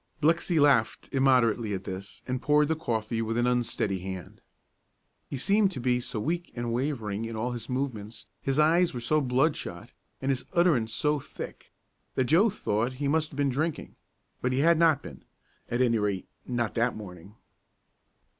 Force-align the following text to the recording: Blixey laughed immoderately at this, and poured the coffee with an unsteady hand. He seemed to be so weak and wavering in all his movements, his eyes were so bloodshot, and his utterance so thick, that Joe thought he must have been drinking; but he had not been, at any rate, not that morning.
Blixey 0.19 0.59
laughed 0.59 1.07
immoderately 1.11 1.75
at 1.75 1.83
this, 1.83 2.23
and 2.25 2.41
poured 2.41 2.69
the 2.69 2.75
coffee 2.75 3.21
with 3.21 3.37
an 3.37 3.45
unsteady 3.45 3.99
hand. 3.99 4.41
He 5.29 5.37
seemed 5.37 5.69
to 5.73 5.79
be 5.79 5.99
so 5.99 6.19
weak 6.19 6.51
and 6.55 6.73
wavering 6.73 7.23
in 7.25 7.35
all 7.35 7.51
his 7.51 7.69
movements, 7.69 8.25
his 8.41 8.57
eyes 8.57 8.95
were 8.95 8.99
so 8.99 9.21
bloodshot, 9.21 9.93
and 10.19 10.31
his 10.31 10.45
utterance 10.53 10.91
so 10.91 11.19
thick, 11.19 11.71
that 12.15 12.23
Joe 12.23 12.49
thought 12.49 12.93
he 12.93 13.07
must 13.07 13.29
have 13.29 13.37
been 13.37 13.49
drinking; 13.49 13.95
but 14.41 14.51
he 14.51 14.61
had 14.61 14.79
not 14.79 15.03
been, 15.03 15.23
at 15.69 15.81
any 15.83 15.99
rate, 15.99 16.27
not 16.47 16.73
that 16.73 16.95
morning. 16.95 17.35